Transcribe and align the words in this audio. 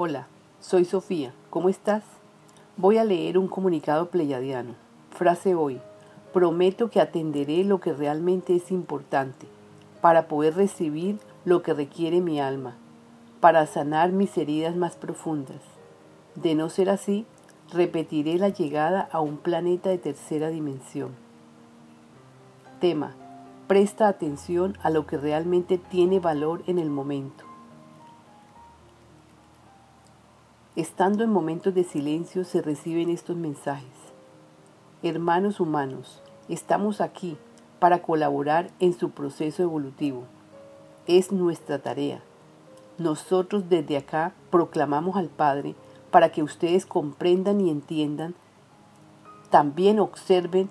Hola, 0.00 0.28
soy 0.60 0.84
Sofía. 0.84 1.34
¿Cómo 1.50 1.68
estás? 1.68 2.04
Voy 2.76 2.98
a 2.98 3.04
leer 3.04 3.36
un 3.36 3.48
comunicado 3.48 4.10
pleyadiano. 4.10 4.76
Frase 5.10 5.56
hoy. 5.56 5.80
Prometo 6.32 6.88
que 6.88 7.00
atenderé 7.00 7.64
lo 7.64 7.80
que 7.80 7.92
realmente 7.92 8.54
es 8.54 8.70
importante 8.70 9.48
para 10.00 10.28
poder 10.28 10.54
recibir 10.54 11.18
lo 11.44 11.62
que 11.62 11.74
requiere 11.74 12.20
mi 12.20 12.38
alma, 12.38 12.76
para 13.40 13.66
sanar 13.66 14.12
mis 14.12 14.38
heridas 14.38 14.76
más 14.76 14.94
profundas. 14.94 15.62
De 16.36 16.54
no 16.54 16.68
ser 16.68 16.90
así, 16.90 17.26
repetiré 17.72 18.38
la 18.38 18.50
llegada 18.50 19.08
a 19.10 19.18
un 19.18 19.36
planeta 19.36 19.90
de 19.90 19.98
tercera 19.98 20.48
dimensión. 20.50 21.10
Tema. 22.78 23.16
Presta 23.66 24.06
atención 24.06 24.78
a 24.80 24.90
lo 24.90 25.08
que 25.08 25.18
realmente 25.18 25.76
tiene 25.76 26.20
valor 26.20 26.62
en 26.68 26.78
el 26.78 26.88
momento. 26.88 27.47
Estando 30.78 31.24
en 31.24 31.30
momentos 31.30 31.74
de 31.74 31.82
silencio 31.82 32.44
se 32.44 32.62
reciben 32.62 33.10
estos 33.10 33.36
mensajes. 33.36 33.88
Hermanos 35.02 35.58
humanos, 35.58 36.22
estamos 36.48 37.00
aquí 37.00 37.36
para 37.80 38.00
colaborar 38.00 38.70
en 38.78 38.96
su 38.96 39.10
proceso 39.10 39.64
evolutivo. 39.64 40.22
Es 41.08 41.32
nuestra 41.32 41.80
tarea. 41.80 42.22
Nosotros 42.96 43.68
desde 43.68 43.96
acá 43.96 44.34
proclamamos 44.50 45.16
al 45.16 45.30
Padre 45.30 45.74
para 46.12 46.30
que 46.30 46.44
ustedes 46.44 46.86
comprendan 46.86 47.60
y 47.60 47.70
entiendan, 47.70 48.36
también 49.50 49.98
observen 49.98 50.70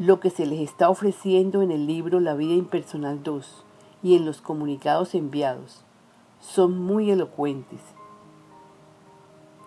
lo 0.00 0.18
que 0.18 0.30
se 0.30 0.44
les 0.44 0.58
está 0.58 0.90
ofreciendo 0.90 1.62
en 1.62 1.70
el 1.70 1.86
libro 1.86 2.18
La 2.18 2.34
vida 2.34 2.54
impersonal 2.54 3.22
2 3.22 3.64
y 4.02 4.16
en 4.16 4.26
los 4.26 4.40
comunicados 4.40 5.14
enviados. 5.14 5.84
Son 6.40 6.76
muy 6.76 7.12
elocuentes 7.12 7.78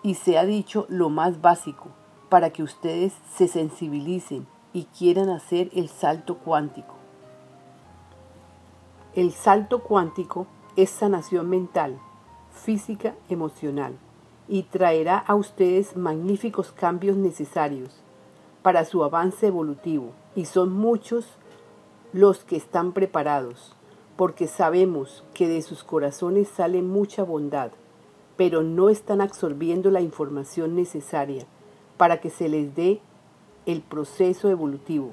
y 0.02 0.14
se 0.14 0.38
ha 0.38 0.44
dicho 0.44 0.86
lo 0.88 1.10
más 1.10 1.40
básico 1.40 1.88
para 2.28 2.50
que 2.50 2.62
ustedes 2.62 3.12
se 3.34 3.48
sensibilicen 3.48 4.46
y 4.72 4.84
quieran 4.84 5.28
hacer 5.30 5.70
el 5.74 5.88
salto 5.88 6.38
cuántico. 6.38 6.94
El 9.14 9.32
salto 9.32 9.82
cuántico 9.82 10.46
es 10.76 10.90
sanación 10.90 11.50
mental, 11.50 11.98
física, 12.52 13.14
emocional 13.28 13.98
y 14.48 14.62
traerá 14.64 15.18
a 15.18 15.34
ustedes 15.34 15.96
magníficos 15.96 16.72
cambios 16.72 17.16
necesarios 17.16 18.00
para 18.62 18.84
su 18.84 19.02
avance 19.02 19.48
evolutivo 19.48 20.12
y 20.34 20.44
son 20.44 20.72
muchos 20.72 21.26
los 22.12 22.44
que 22.44 22.56
están 22.56 22.92
preparados 22.92 23.74
porque 24.16 24.46
sabemos 24.46 25.24
que 25.34 25.48
de 25.48 25.62
sus 25.62 25.82
corazones 25.82 26.48
sale 26.48 26.82
mucha 26.82 27.22
bondad 27.24 27.72
pero 28.40 28.62
no 28.62 28.88
están 28.88 29.20
absorbiendo 29.20 29.90
la 29.90 30.00
información 30.00 30.74
necesaria 30.74 31.44
para 31.98 32.22
que 32.22 32.30
se 32.30 32.48
les 32.48 32.74
dé 32.74 33.02
el 33.66 33.82
proceso 33.82 34.48
evolutivo. 34.48 35.12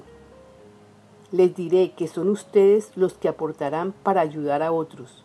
Les 1.30 1.54
diré 1.54 1.92
que 1.92 2.08
son 2.08 2.30
ustedes 2.30 2.90
los 2.96 3.12
que 3.12 3.28
aportarán 3.28 3.92
para 3.92 4.22
ayudar 4.22 4.62
a 4.62 4.72
otros, 4.72 5.24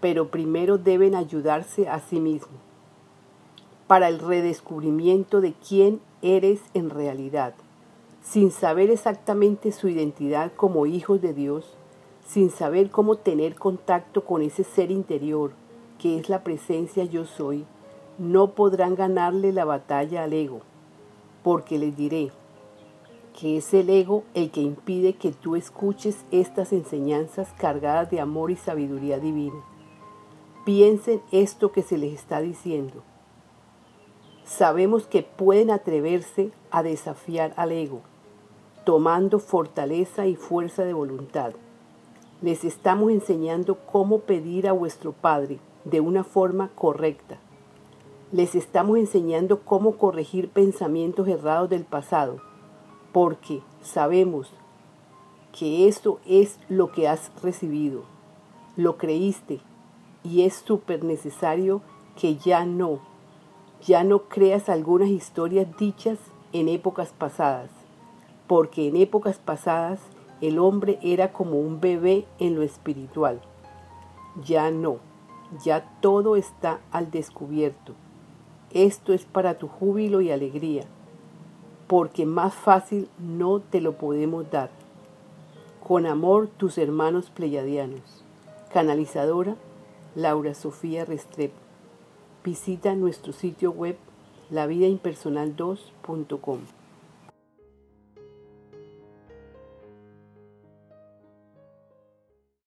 pero 0.00 0.28
primero 0.28 0.78
deben 0.78 1.14
ayudarse 1.14 1.90
a 1.90 2.00
sí 2.00 2.20
mismos. 2.20 2.58
Para 3.86 4.08
el 4.08 4.18
redescubrimiento 4.18 5.42
de 5.42 5.52
quién 5.52 6.00
eres 6.22 6.62
en 6.72 6.88
realidad, 6.88 7.52
sin 8.22 8.50
saber 8.50 8.88
exactamente 8.88 9.72
su 9.72 9.90
identidad 9.90 10.52
como 10.56 10.86
hijos 10.86 11.20
de 11.20 11.34
Dios, 11.34 11.74
sin 12.26 12.48
saber 12.48 12.88
cómo 12.90 13.16
tener 13.16 13.56
contacto 13.56 14.24
con 14.24 14.40
ese 14.40 14.64
ser 14.64 14.90
interior, 14.90 15.52
que 16.02 16.18
es 16.18 16.28
la 16.28 16.42
presencia 16.42 17.04
yo 17.04 17.24
soy, 17.24 17.64
no 18.18 18.54
podrán 18.54 18.96
ganarle 18.96 19.52
la 19.52 19.64
batalla 19.64 20.24
al 20.24 20.32
ego, 20.32 20.62
porque 21.44 21.78
les 21.78 21.96
diré 21.96 22.32
que 23.38 23.56
es 23.56 23.72
el 23.72 23.88
ego 23.88 24.24
el 24.34 24.50
que 24.50 24.60
impide 24.60 25.12
que 25.12 25.30
tú 25.30 25.54
escuches 25.54 26.24
estas 26.32 26.72
enseñanzas 26.72 27.54
cargadas 27.56 28.10
de 28.10 28.18
amor 28.18 28.50
y 28.50 28.56
sabiduría 28.56 29.20
divina. 29.20 29.64
Piensen 30.66 31.22
esto 31.30 31.70
que 31.70 31.82
se 31.82 31.96
les 31.96 32.14
está 32.14 32.40
diciendo. 32.40 33.04
Sabemos 34.44 35.06
que 35.06 35.22
pueden 35.22 35.70
atreverse 35.70 36.50
a 36.72 36.82
desafiar 36.82 37.54
al 37.56 37.70
ego, 37.70 38.00
tomando 38.84 39.38
fortaleza 39.38 40.26
y 40.26 40.34
fuerza 40.34 40.82
de 40.82 40.94
voluntad. 40.94 41.52
Les 42.42 42.64
estamos 42.64 43.12
enseñando 43.12 43.78
cómo 43.86 44.18
pedir 44.22 44.66
a 44.66 44.72
vuestro 44.72 45.12
Padre 45.12 45.60
de 45.84 46.00
una 46.00 46.24
forma 46.24 46.70
correcta. 46.74 47.38
Les 48.30 48.54
estamos 48.54 48.98
enseñando 48.98 49.60
cómo 49.60 49.98
corregir 49.98 50.48
pensamientos 50.48 51.28
errados 51.28 51.68
del 51.68 51.84
pasado, 51.84 52.38
porque 53.12 53.60
sabemos 53.82 54.50
que 55.52 55.86
esto 55.86 56.18
es 56.26 56.58
lo 56.68 56.92
que 56.92 57.08
has 57.08 57.30
recibido, 57.42 58.04
lo 58.76 58.96
creíste 58.96 59.60
y 60.24 60.42
es 60.42 60.54
súper 60.54 61.04
necesario 61.04 61.82
que 62.16 62.36
ya 62.36 62.64
no, 62.64 63.00
ya 63.86 64.02
no 64.02 64.28
creas 64.28 64.68
algunas 64.68 65.08
historias 65.08 65.66
dichas 65.76 66.18
en 66.52 66.68
épocas 66.68 67.12
pasadas, 67.12 67.70
porque 68.46 68.88
en 68.88 68.96
épocas 68.96 69.38
pasadas 69.38 70.00
el 70.40 70.58
hombre 70.58 70.98
era 71.02 71.32
como 71.32 71.58
un 71.58 71.80
bebé 71.80 72.26
en 72.38 72.54
lo 72.54 72.62
espiritual. 72.62 73.40
Ya 74.44 74.70
no 74.70 75.11
ya 75.64 75.88
todo 76.00 76.36
está 76.36 76.80
al 76.90 77.10
descubierto. 77.10 77.94
Esto 78.70 79.12
es 79.12 79.24
para 79.24 79.58
tu 79.58 79.68
júbilo 79.68 80.20
y 80.20 80.30
alegría, 80.30 80.84
porque 81.86 82.26
más 82.26 82.54
fácil 82.54 83.08
no 83.18 83.60
te 83.60 83.80
lo 83.80 83.94
podemos 83.94 84.50
dar. 84.50 84.70
Con 85.86 86.06
amor, 86.06 86.48
tus 86.56 86.78
hermanos 86.78 87.30
pleyadianos. 87.30 88.24
Canalizadora 88.72 89.56
Laura 90.14 90.54
Sofía 90.54 91.04
Restrepo. 91.04 91.60
Visita 92.44 92.94
nuestro 92.94 93.32
sitio 93.32 93.70
web 93.70 93.96
lavidaimpersonal2.com. 94.50 96.81